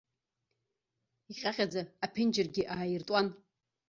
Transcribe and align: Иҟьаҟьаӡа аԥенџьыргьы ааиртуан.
Иҟьаҟьаӡа 1.31 1.81
аԥенџьыргьы 2.05 2.63
ааиртуан. 2.75 3.27